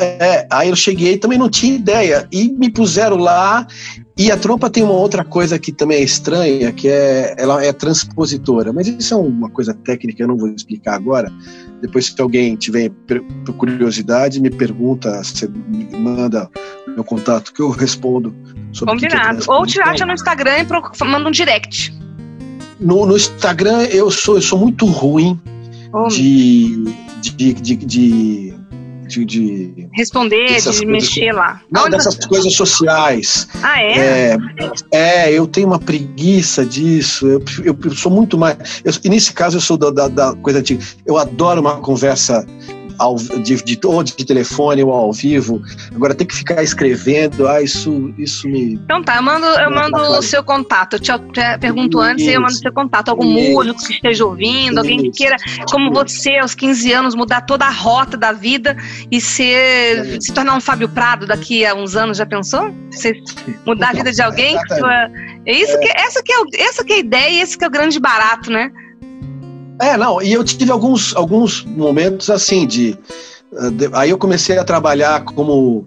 [0.00, 2.26] é, aí eu cheguei também não tinha ideia.
[2.32, 3.66] E me puseram lá.
[4.16, 7.72] E a trompa tem uma outra coisa que também é estranha, que é ela é
[7.72, 8.72] transpositora.
[8.72, 11.32] Mas isso é uma coisa técnica, eu não vou explicar agora.
[11.80, 12.90] Depois, se alguém tiver
[13.44, 16.50] por curiosidade, me pergunta, você me manda
[16.88, 18.34] meu contato que eu respondo
[18.72, 19.42] sobre Combinado.
[19.42, 21.98] Que é Ou te acha no Instagram e manda um direct.
[22.78, 25.40] No, no Instagram eu sou, eu sou muito ruim
[25.92, 26.08] oh.
[26.08, 26.84] de,
[27.20, 28.59] de, de, de
[29.10, 31.60] de, de responder, de mexer lá.
[31.70, 32.28] Não, Onde dessas você...
[32.28, 33.48] coisas sociais.
[33.62, 33.98] Ah, é?
[33.98, 34.38] é?
[34.92, 37.26] É, eu tenho uma preguiça disso.
[37.26, 38.82] Eu, eu, eu sou muito mais.
[38.84, 40.82] Eu, nesse caso, eu sou da, da, da coisa antiga.
[41.04, 42.46] Eu adoro uma conversa
[43.00, 45.62] ao, de, de, ou de telefone ou ao vivo.
[45.94, 48.74] Agora tem que ficar escrevendo, ah, isso, isso me.
[48.74, 50.96] Então tá, eu mando, eu mando o seu contato.
[50.96, 52.10] Eu te, te pergunto isso.
[52.10, 53.08] antes e eu mando o seu contato.
[53.08, 53.52] Algum isso.
[53.52, 55.36] músico que esteja ouvindo, alguém que queira,
[55.70, 58.76] como você, aos 15 anos, mudar toda a rota da vida
[59.10, 62.70] e ser se tornar um Fábio Prado daqui a uns anos, já pensou?
[62.90, 63.14] Você
[63.64, 64.56] mudar a vida de alguém?
[65.46, 67.68] É isso que, essa, que é, essa que é a ideia e esse que é
[67.68, 68.70] o grande barato, né?
[69.80, 72.98] É, não, e eu tive alguns, alguns momentos assim de,
[73.54, 73.88] eh, de.
[73.92, 75.84] Aí eu comecei a trabalhar como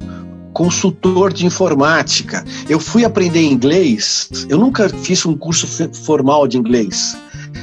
[0.52, 2.44] consultor de informática.
[2.68, 5.68] Eu fui aprender inglês, eu nunca fiz um curso
[6.06, 7.16] formal de inglês.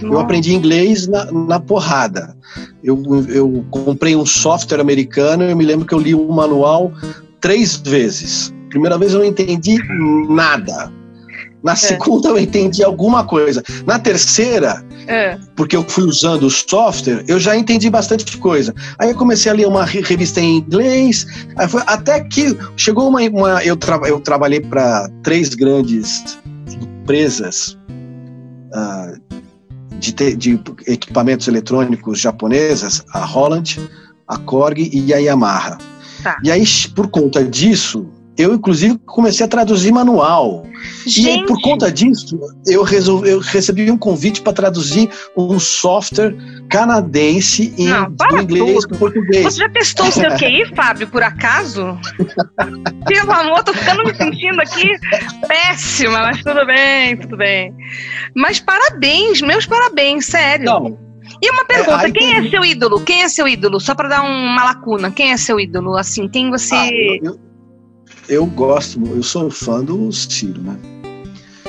[0.03, 2.37] Eu aprendi inglês na, na porrada.
[2.83, 6.93] Eu, eu comprei um software americano e eu me lembro que eu li o manual
[7.41, 8.53] três vezes.
[8.71, 9.79] Primeira vez eu não entendi
[10.29, 10.93] nada.
[11.63, 11.77] Na é.
[11.77, 13.63] segunda eu entendi alguma coisa.
[13.85, 15.39] Na terceira, é.
[15.57, 18.75] porque eu fui usando o software, eu já entendi bastante coisa.
[18.99, 21.27] Aí eu comecei a ler uma revista em inglês,
[21.69, 23.21] foi, até que chegou uma.
[23.23, 26.39] uma eu, tra, eu trabalhei para três grandes
[26.71, 27.79] empresas
[28.75, 29.21] uh,
[29.99, 33.81] de, te, de equipamentos eletrônicos japonesas, a Holland,
[34.29, 35.79] a Korg e a Yamaha.
[36.23, 36.39] Tá.
[36.45, 40.65] E aí, por conta disso, eu inclusive comecei a traduzir manual.
[41.07, 41.23] Gente.
[41.23, 46.35] E aí, por conta disso, eu, resolvi, eu recebi um convite para traduzir um software
[46.71, 49.45] canadense em Não, do inglês para português.
[49.45, 51.99] Você já testou o seu QI, Fábio, por acaso?
[53.07, 54.91] Pelo amor, tô ficando me sentindo aqui
[55.47, 57.75] péssima, mas tudo bem, tudo bem.
[58.35, 60.65] Mas parabéns, meus parabéns, sério.
[60.65, 61.11] Não.
[61.43, 62.47] E uma pergunta, é, quem tem...
[62.47, 63.01] é seu ídolo?
[63.01, 63.79] Quem é seu ídolo?
[63.81, 65.97] Só para dar uma lacuna, quem é seu ídolo?
[65.97, 67.50] Assim, quem você ah, eu, eu
[68.31, 70.77] eu gosto, eu sou fã do Ciro, né?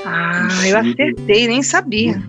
[0.06, 2.22] Ah, eu acertei, nem sabia.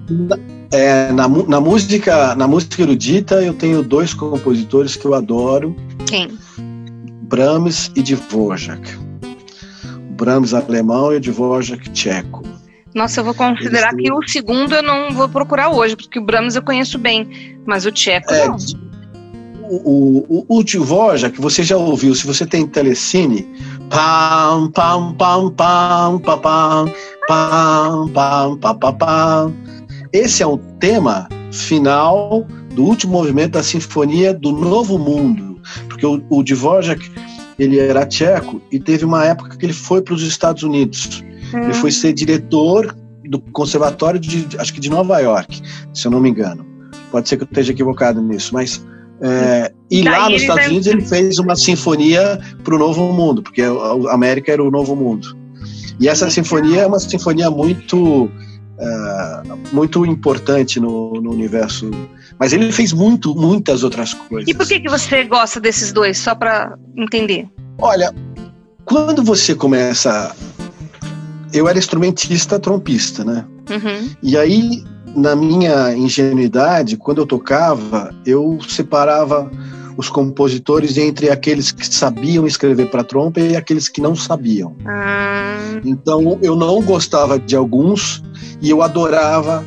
[0.72, 5.76] É, na, na, música, na música erudita, eu tenho dois compositores que eu adoro.
[6.06, 6.30] Quem?
[7.24, 8.98] Brahms e Dvorak.
[10.16, 12.42] Brahms alemão e Dvorak tcheco.
[12.94, 14.06] Nossa, eu vou considerar Eles...
[14.06, 17.84] que o segundo eu não vou procurar hoje, porque o Brahms eu conheço bem, mas
[17.84, 18.56] o tcheco é, não
[19.72, 23.48] o, o, o Dvorak, você já ouviu, se você tem telecine,
[23.88, 26.92] pam, pam, pam, pam, pam, pam,
[27.26, 29.54] pam, pam, pam, pam, pam.
[30.12, 35.58] Esse é o tema final do último movimento da Sinfonia do Novo Mundo,
[35.88, 37.10] porque o, o Dvorak,
[37.58, 41.24] ele era tcheco e teve uma época que ele foi para os Estados Unidos.
[41.54, 41.60] Hum.
[41.64, 45.62] Ele foi ser diretor do conservatório de, acho que de Nova York,
[45.94, 46.66] se eu não me engano.
[47.10, 48.84] Pode ser que eu esteja equivocado nisso, mas
[49.22, 53.62] é, e lá nos Estados Unidos ele fez uma sinfonia para o Novo Mundo, porque
[53.62, 55.36] a América era o Novo Mundo.
[56.00, 58.24] E essa sinfonia é uma sinfonia muito
[58.82, 61.88] uh, muito importante no, no, universo.
[62.38, 64.48] Mas ele fez muito, muitas outras coisas.
[64.48, 67.48] E por que, que você gosta desses dois, só para entender?
[67.78, 68.12] Olha,
[68.84, 70.34] quando você começa.
[71.52, 73.44] Eu era instrumentista trompista, né?
[73.70, 74.10] Uhum.
[74.22, 74.82] E aí,
[75.14, 79.50] na minha ingenuidade, quando eu tocava, eu separava
[79.96, 84.74] os compositores entre aqueles que sabiam escrever para trompa e aqueles que não sabiam.
[84.86, 85.56] Ah.
[85.84, 88.22] Então eu não gostava de alguns
[88.60, 89.64] e eu adorava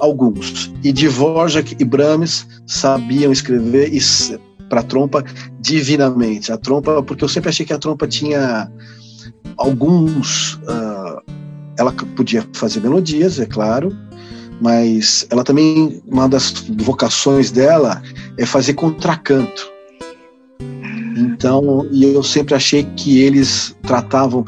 [0.00, 0.72] alguns.
[0.82, 3.90] E Dvorak e Brahms sabiam escrever
[4.68, 5.24] para trompa
[5.60, 6.52] divinamente.
[6.52, 8.70] A trompa, porque eu sempre achei que a trompa tinha
[9.56, 10.54] alguns.
[10.54, 11.22] Uh,
[11.78, 13.96] ela podia fazer melodias, é claro,
[14.60, 18.02] mas ela também, uma das vocações dela
[18.36, 19.70] é fazer contracanto.
[21.16, 24.44] Então, e eu sempre achei que eles tratavam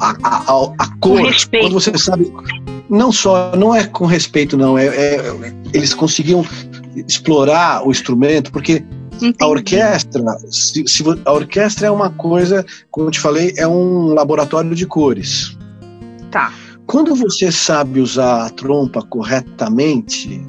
[0.00, 1.20] a, a, a, cor.
[1.50, 2.32] Quando você sabe.
[2.88, 4.76] Não só, não é com respeito, não.
[4.76, 6.44] É, é eles conseguiam
[7.08, 8.84] explorar o instrumento, porque
[9.16, 9.36] Entendi.
[9.40, 14.08] a orquestra, se, se, a orquestra é uma coisa, como eu te falei, é um
[14.08, 15.56] laboratório de cores.
[16.30, 16.52] Tá.
[16.86, 20.44] Quando você sabe usar a trompa corretamente,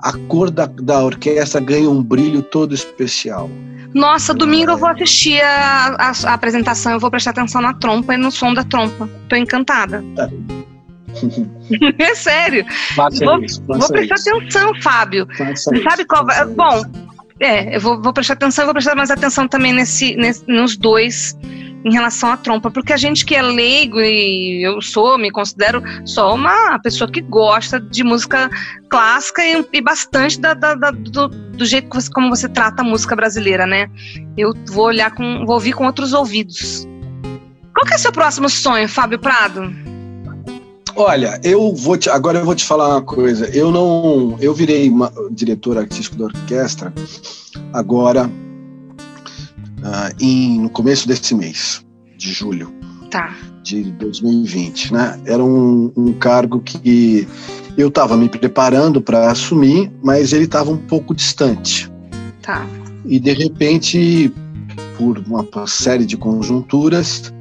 [0.00, 3.50] a cor da, da orquestra ganha um brilho todo especial.
[3.94, 8.14] Nossa, domingo eu vou assistir a, a, a, apresentação, eu vou prestar atenção na trompa
[8.14, 9.08] e no som da trompa.
[9.28, 10.04] Tô encantada.
[10.18, 10.28] É,
[12.04, 12.66] é sério.
[12.94, 14.30] Faça vou, isso, vou prestar isso.
[14.30, 15.26] atenção, Fábio.
[15.36, 16.44] Faça Sabe isso, qual vai.
[16.46, 16.82] Bom,
[17.40, 21.36] é, eu vou, vou prestar atenção, vou prestar mais atenção também nesse, nesse, nos dois
[21.84, 25.82] em relação à trompa, porque a gente que é leigo e eu sou, me considero
[26.04, 28.50] só uma pessoa que gosta de música
[28.88, 32.84] clássica e, e bastante da, da, da, do, do, jeito você, como você trata a
[32.84, 33.88] música brasileira, né?
[34.36, 36.86] Eu vou olhar com, vou ouvir com outros ouvidos.
[37.74, 39.72] Qual que é o seu próximo sonho, Fábio Prado?
[40.96, 43.46] Olha, eu vou te, agora eu vou te falar uma coisa.
[43.56, 46.92] Eu não, eu virei uma, diretor artístico da orquestra
[47.72, 48.28] agora
[49.78, 51.84] uh, em, no começo desse mês,
[52.16, 52.72] de julho
[53.10, 53.34] tá.
[53.62, 54.92] de 2020.
[54.92, 55.20] Né?
[55.26, 57.26] Era um, um cargo que
[57.76, 61.90] eu estava me preparando para assumir, mas ele estava um pouco distante.
[62.42, 62.66] Tá.
[63.04, 64.32] E de repente,
[64.96, 67.32] por uma série de conjunturas,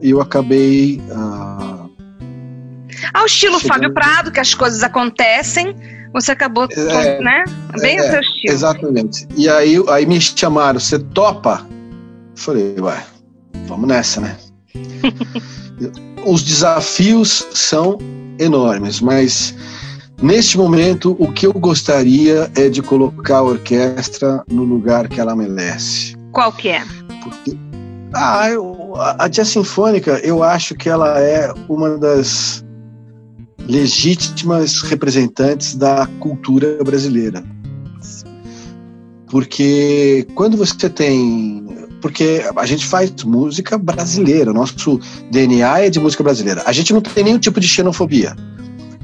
[0.00, 1.00] eu acabei.
[1.08, 1.90] Uh,
[3.12, 3.68] Ao estilo chegando...
[3.68, 5.74] Fábio Prado, que as coisas acontecem,
[6.12, 7.44] você acabou, é, né?
[7.80, 8.54] Bem é, o seu estilo.
[8.54, 9.26] Exatamente.
[9.36, 11.66] E aí, aí me chamaram, você topa?
[12.36, 13.02] Falei, ué,
[13.66, 14.36] vamos nessa, né?
[16.26, 17.98] Os desafios são
[18.38, 19.54] enormes, mas
[20.20, 25.34] neste momento o que eu gostaria é de colocar a orquestra no lugar que ela
[25.34, 26.16] merece.
[26.30, 26.84] Qual que é?
[27.22, 27.56] Porque,
[28.14, 32.61] ah, eu, a Jazz Sinfônica, eu acho que ela é uma das
[33.68, 37.42] legítimas representantes da cultura brasileira.
[39.28, 41.66] Porque quando você tem.
[42.02, 46.62] Porque a gente faz música brasileira, nosso DNA é de música brasileira.
[46.66, 48.36] A gente não tem nenhum tipo de xenofobia.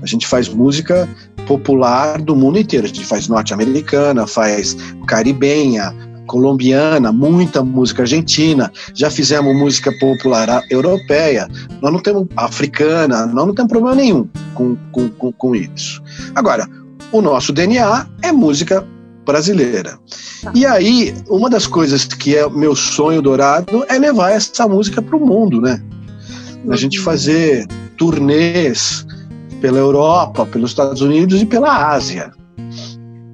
[0.02, 1.08] A gente faz música
[1.46, 2.84] popular do mundo inteiro.
[2.84, 5.94] A gente faz norte-americana, faz caribenha,
[6.28, 11.48] colombiana, muita música argentina, já fizemos música popular europeia,
[11.82, 16.00] nós não temos africana, nós não temos problema nenhum com, com, com, com isso.
[16.34, 16.68] Agora,
[17.10, 18.86] o nosso DNA é música
[19.24, 19.98] brasileira.
[20.42, 20.52] Tá.
[20.54, 25.16] E aí, uma das coisas que é meu sonho dourado é levar essa música para
[25.16, 25.82] o mundo, né?
[26.70, 27.04] A gente uhum.
[27.04, 29.06] fazer turnês
[29.60, 32.32] pela Europa, pelos Estados Unidos e pela Ásia.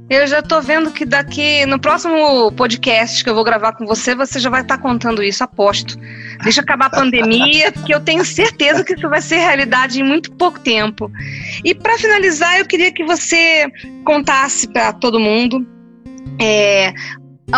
[0.08, 4.14] Eu já tô vendo que daqui no próximo podcast que eu vou gravar com você,
[4.14, 5.98] você já vai estar tá contando isso, aposto.
[6.42, 10.30] Deixa acabar a pandemia, porque eu tenho certeza que isso vai ser realidade em muito
[10.32, 11.10] pouco tempo.
[11.64, 13.66] E para finalizar, eu queria que você
[14.04, 15.66] contasse para todo mundo
[16.38, 16.92] é,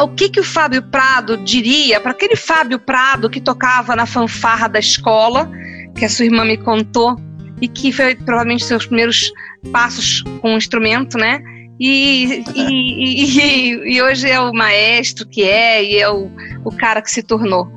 [0.00, 4.68] o que, que o Fábio Prado diria para aquele Fábio Prado que tocava na fanfarra
[4.68, 5.50] da escola,
[5.96, 7.16] que a sua irmã me contou,
[7.61, 9.32] e que foi provavelmente seus primeiros
[9.72, 11.42] passos com o instrumento, né?
[11.78, 16.30] E, e, e, e, hoje é o maestro que é e é o,
[16.64, 17.68] o cara que se tornou.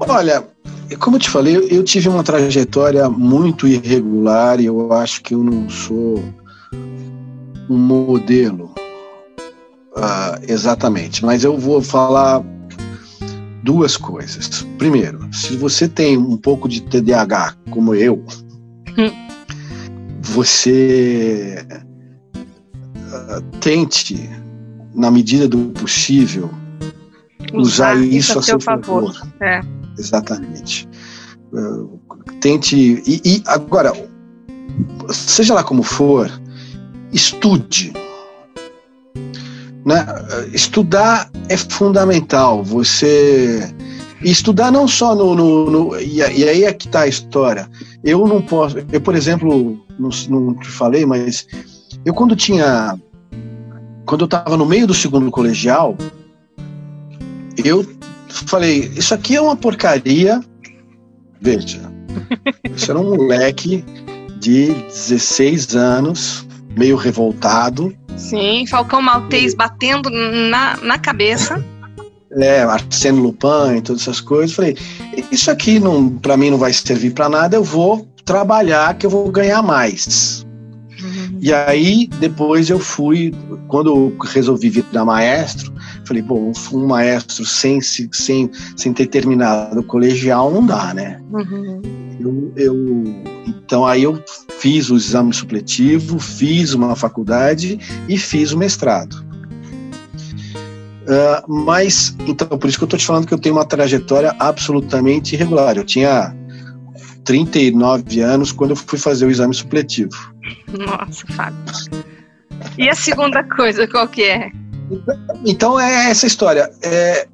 [0.00, 0.44] Olha,
[0.98, 5.44] como eu te falei, eu, tive uma trajetória muito irregular e eu acho que eu
[5.44, 6.24] não sou
[7.68, 8.74] um modelo
[9.96, 12.42] uh, exatamente, mas eu vou falar
[13.62, 14.66] duas coisas.
[14.78, 18.24] Primeiro, se você tem um pouco de TDAH, como eu,
[18.98, 19.23] hum
[20.24, 21.66] você
[22.36, 24.28] uh, tente,
[24.94, 26.50] na medida do possível,
[27.52, 29.12] usar, usar isso a seu favor.
[29.12, 29.32] favor.
[29.42, 29.60] É.
[29.98, 30.88] Exatamente.
[31.52, 32.00] Uh,
[32.40, 33.02] tente.
[33.06, 33.92] E, e agora,
[35.10, 36.30] seja lá como for,
[37.12, 37.92] estude.
[39.84, 40.06] Né?
[40.52, 42.64] Estudar é fundamental.
[42.64, 43.74] Você
[44.22, 45.34] E estudar não só no.
[45.34, 47.68] no, no e, e, aí é que está a história.
[48.02, 48.78] Eu não posso.
[48.90, 51.46] Eu, por exemplo, não, não te falei, mas
[52.04, 52.98] eu quando tinha.
[54.04, 55.96] Quando eu estava no meio do segundo colegial,
[57.64, 57.86] eu
[58.28, 60.40] falei: Isso aqui é uma porcaria.
[61.40, 61.80] Veja,
[62.74, 63.84] isso era um moleque
[64.38, 67.94] de 16 anos, meio revoltado.
[68.16, 71.62] Sim, Falcão Maltês batendo na, na cabeça
[72.36, 74.54] é, Arsène Lupin e todas essas coisas.
[74.54, 74.76] Falei,
[75.30, 79.10] isso aqui não, para mim não vai servir para nada, eu vou trabalhar que eu
[79.10, 80.46] vou ganhar mais.
[81.02, 81.38] Uhum.
[81.40, 83.34] E aí, depois eu fui,
[83.68, 85.72] quando eu resolvi virar maestro,
[86.06, 91.20] falei, bom, um maestro sem, sem, sem ter terminado o colegial não dá, né?
[91.30, 91.82] Uhum.
[92.18, 93.04] Eu, eu,
[93.46, 94.22] então aí eu
[94.58, 99.24] fiz o exame supletivo, fiz uma faculdade e fiz o mestrado.
[101.04, 104.34] Uh, mas, então, por isso que eu estou te falando que eu tenho uma trajetória
[104.38, 105.76] absolutamente irregular.
[105.76, 106.34] Eu tinha
[107.24, 110.12] 39 anos quando eu fui fazer o exame supletivo.
[110.68, 111.58] Nossa, Fábio.
[112.78, 114.50] E a segunda coisa, qual que é?
[115.44, 116.70] Então, é essa história.
[116.82, 117.26] É,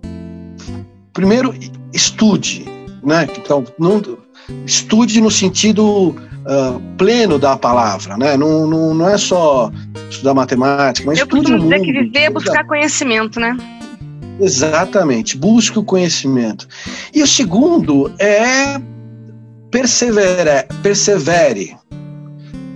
[1.13, 1.55] primeiro,
[1.93, 2.65] estude.
[3.03, 3.27] Né?
[3.37, 4.01] Então, não,
[4.67, 8.37] estude no sentido uh, pleno da palavra, né?
[8.37, 9.71] Não, não, não é só
[10.09, 13.57] estudar matemática, mas Eu costumo dizer mundo, que viver é buscar conhecimento, né?
[14.41, 16.67] Exatamente, busque o conhecimento.
[17.15, 18.81] E o segundo é
[19.71, 21.77] persevere, persevere,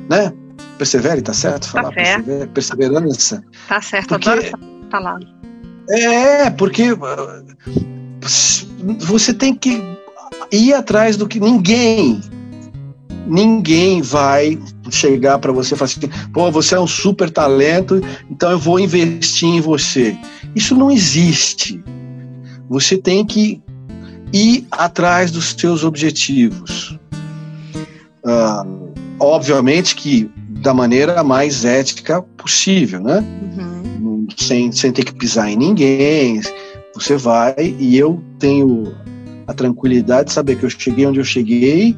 [0.09, 0.33] né?
[0.79, 1.69] Persevere, tá certo?
[1.69, 2.49] Falar tá certo.
[2.49, 3.45] perseverança.
[3.69, 4.59] Tá certo, porque, adoro essa
[4.91, 5.29] palavra.
[5.91, 6.99] É, porque uh,
[9.01, 9.83] você tem que
[10.51, 12.21] ir atrás do que ninguém
[13.27, 14.59] ninguém vai
[14.91, 16.01] chegar para você e falar assim:
[16.33, 20.17] pô, você é um super talento, então eu vou investir em você.
[20.55, 21.83] Isso não existe.
[22.69, 23.63] Você tem que
[24.35, 26.99] ir atrás dos seus objetivos.
[28.24, 28.66] Ah,
[29.20, 30.28] obviamente que
[30.61, 33.20] da maneira mais ética possível, né?
[33.20, 34.26] Uhum.
[34.37, 36.41] Sem, sem ter que pisar em ninguém.
[36.95, 38.93] Você vai e eu tenho
[39.47, 41.97] a tranquilidade de saber que eu cheguei onde eu cheguei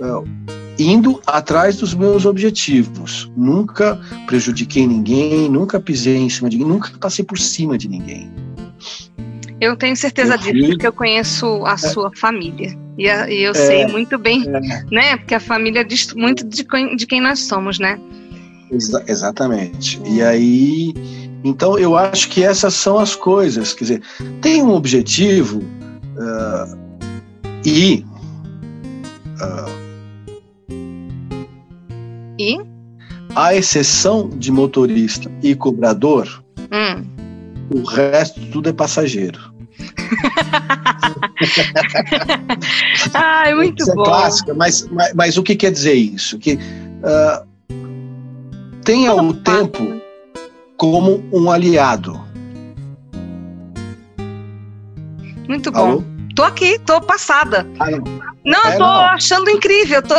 [0.00, 0.24] uh,
[0.78, 3.30] indo atrás dos meus objetivos.
[3.36, 8.30] Nunca prejudiquei ninguém, nunca pisei em cima de ninguém, nunca passei por cima de ninguém.
[9.60, 10.68] Eu tenho certeza eu disso, fui...
[10.68, 11.76] porque eu conheço a é.
[11.76, 12.76] sua família.
[12.96, 14.84] E, a, e eu é, sei muito bem, é.
[14.90, 15.16] né?
[15.16, 16.64] Porque a família diz muito de,
[16.96, 17.98] de quem nós somos, né?
[18.70, 20.00] Exa exatamente.
[20.06, 20.94] E aí,
[21.44, 23.74] então eu acho que essas são as coisas.
[23.74, 24.02] Quer dizer,
[24.40, 26.78] tem um objetivo uh,
[27.64, 28.04] e
[29.40, 29.80] uh,
[32.40, 32.58] e?
[33.36, 37.04] À exceção de motorista e cobrador, hum.
[37.70, 39.49] o resto tudo é passageiro.
[43.14, 44.02] Ai, muito isso é bom.
[44.02, 46.38] É clássica, mas, mas, mas, o que quer dizer isso?
[46.38, 47.46] Que uh,
[48.84, 50.00] tenha o tempo
[50.76, 52.20] como um aliado.
[55.48, 55.78] Muito bom.
[55.78, 56.04] Alô?
[56.34, 57.66] Tô aqui, tô passada.
[57.78, 58.02] Ah, não,
[58.44, 59.04] não é, eu tô não.
[59.04, 60.14] achando incrível, tô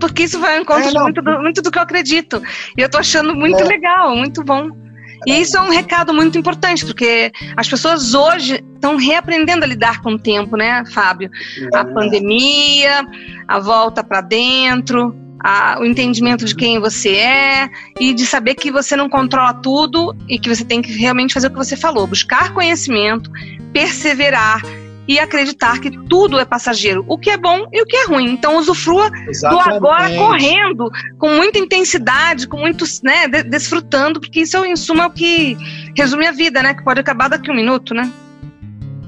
[0.00, 2.42] porque isso vai ao encontro é, de muito do, muito do que eu acredito.
[2.76, 3.64] E eu tô achando muito é.
[3.64, 4.83] legal, muito bom.
[5.26, 10.02] E isso é um recado muito importante, porque as pessoas hoje estão reaprendendo a lidar
[10.02, 11.30] com o tempo, né, Fábio?
[11.72, 11.84] A é.
[11.84, 13.06] pandemia,
[13.48, 15.14] a volta para dentro,
[15.44, 17.68] a, o entendimento de quem você é
[18.00, 21.48] e de saber que você não controla tudo e que você tem que realmente fazer
[21.48, 23.30] o que você falou, buscar conhecimento,
[23.72, 24.62] perseverar
[25.06, 28.30] e acreditar que tudo é passageiro, o que é bom e o que é ruim.
[28.30, 29.68] Então usufrua Exatamente.
[29.68, 35.06] do agora correndo, com muita intensidade, com muito, né, desfrutando, porque isso em suma é
[35.06, 35.56] o que
[35.96, 38.10] resume a vida, né, que pode acabar daqui a um minuto, né?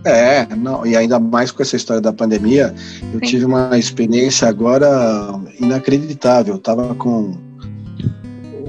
[0.04, 2.72] É, não, e ainda mais com essa história da pandemia,
[3.12, 3.26] eu Sim.
[3.26, 4.88] tive uma experiência agora
[5.58, 6.54] inacreditável.
[6.54, 7.36] Eu estava com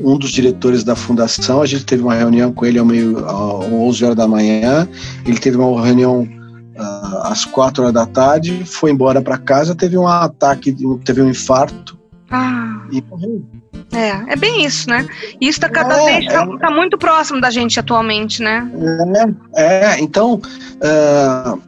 [0.04, 3.72] um dos diretores da fundação, a gente teve uma reunião com ele ao meio, às
[3.72, 4.88] 11 horas da manhã,
[5.26, 6.28] ele teve uma reunião
[7.24, 11.98] às quatro horas da tarde, foi embora para casa, teve um ataque, teve um infarto
[12.30, 12.82] ah.
[12.92, 13.44] e morreu.
[13.92, 15.08] É, é bem isso, né?
[15.40, 18.70] E isso está cada é, vez tá, é, tá muito próximo da gente atualmente, né?
[19.56, 21.62] É, é então, uh,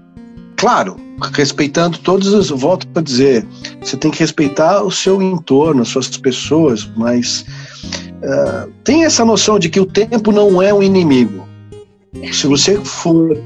[0.58, 0.98] claro,
[1.34, 2.50] respeitando todos os.
[2.50, 3.46] Volto para dizer,
[3.82, 7.46] você tem que respeitar o seu entorno, as suas pessoas, mas
[8.22, 11.48] uh, tem essa noção de que o tempo não é um inimigo.
[12.34, 13.38] Se você for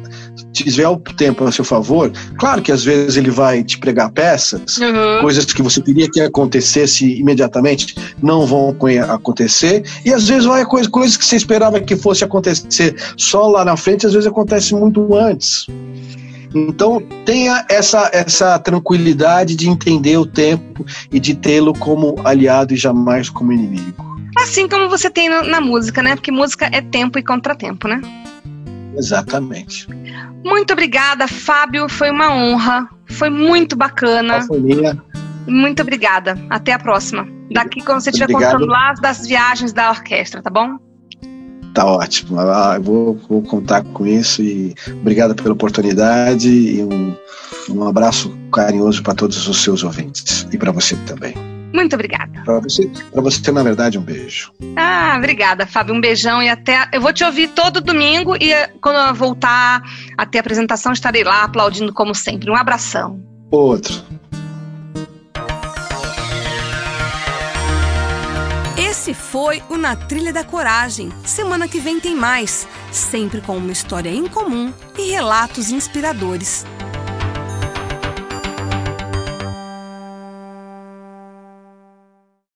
[0.53, 4.77] tiver o tempo a seu favor, claro que às vezes ele vai te pregar peças,
[4.77, 5.21] uhum.
[5.21, 8.75] coisas que você queria que acontecesse imediatamente não vão
[9.09, 13.65] acontecer, e às vezes vai coisa, coisas que você esperava que fosse acontecer só lá
[13.65, 15.67] na frente, às vezes acontece muito antes.
[16.55, 22.77] Então tenha essa, essa tranquilidade de entender o tempo e de tê-lo como aliado e
[22.77, 24.13] jamais como inimigo.
[24.37, 26.15] Assim como você tem na música, né?
[26.15, 28.01] Porque música é tempo e contratempo, né?
[28.95, 29.87] Exatamente.
[30.43, 31.87] Muito obrigada, Fábio.
[31.89, 32.87] Foi uma honra.
[33.09, 34.41] Foi muito bacana.
[34.43, 35.01] Foi minha.
[35.47, 36.37] Muito obrigada.
[36.49, 37.27] Até a próxima.
[37.51, 40.77] Daqui quando você estiver contando lá das viagens da orquestra, tá bom?
[41.73, 42.39] Tá ótimo.
[42.39, 47.15] Ah, eu vou, vou contar com isso e obrigado pela oportunidade e um,
[47.69, 51.52] um abraço carinhoso para todos os seus ouvintes e para você também.
[51.73, 52.43] Muito obrigada.
[52.45, 54.53] Para você, para você, na verdade, um beijo.
[54.75, 55.95] Ah, obrigada, Fábio.
[55.95, 56.87] Um beijão e até.
[56.93, 59.81] Eu vou te ouvir todo domingo e eh, quando eu voltar
[60.15, 62.49] a ter a apresentação, estarei lá aplaudindo como sempre.
[62.51, 63.19] Um abração.
[63.49, 64.03] Outro.
[68.77, 71.11] Esse foi o Na Trilha da Coragem.
[71.25, 76.65] Semana que vem tem mais, sempre com uma história incomum e relatos inspiradores.